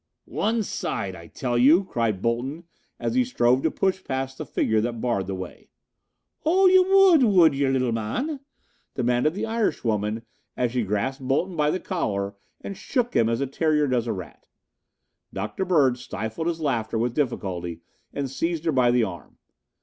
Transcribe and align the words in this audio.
"One 0.25 0.63
side, 0.63 1.15
I 1.15 1.27
tell 1.27 1.59
you!" 1.59 1.83
cried 1.83 2.23
Bolton 2.23 2.63
as 2.99 3.13
he 3.13 3.23
strove 3.23 3.61
to 3.61 3.69
push 3.69 4.03
past 4.03 4.39
the 4.39 4.47
figure 4.47 4.81
that 4.81 4.99
barred 4.99 5.27
the 5.27 5.35
way. 5.35 5.69
"Oh, 6.43 6.65
ye 6.65 6.79
wud, 6.79 7.21
wud 7.21 7.53
yer, 7.53 7.69
little 7.69 7.91
mann?" 7.91 8.39
demanded 8.95 9.35
the 9.35 9.45
Irishwoman 9.45 10.23
as 10.57 10.71
she 10.71 10.81
grasped 10.81 11.27
Bolton 11.27 11.55
by 11.55 11.69
the 11.69 11.79
collar 11.79 12.35
and 12.61 12.75
shook 12.75 13.15
him 13.15 13.29
as 13.29 13.41
a 13.41 13.45
terrier 13.45 13.85
does 13.85 14.07
a 14.07 14.11
rat. 14.11 14.47
Dr. 15.31 15.65
Bird 15.65 15.99
stifled 15.99 16.47
his 16.47 16.59
laughter 16.59 16.97
with 16.97 17.13
difficulty 17.13 17.81
and 18.11 18.27
seized 18.27 18.65
her 18.65 18.71
by 18.71 18.89
the 18.89 19.03
arm. 19.03 19.37